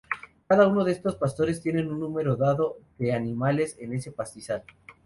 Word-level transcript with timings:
Cada 0.47 0.65
uno 0.67 0.83
de 0.83 0.93
esos 0.93 1.15
pastores 1.15 1.61
tiene 1.61 1.83
un 1.87 1.99
número 1.99 2.35
dado 2.35 2.79
de 2.97 3.13
animales 3.13 3.77
en 3.79 3.93
ese 3.93 4.11
pastizal. 4.11 4.63